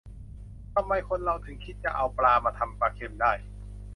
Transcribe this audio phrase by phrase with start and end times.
[0.75, 3.31] ทำไมคนเราถึงคิดจะเอาปลามาทำปลาเค็มได้